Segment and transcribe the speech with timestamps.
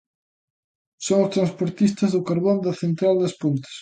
[1.05, 3.69] Son os transportistas do carbón da central das Pontes.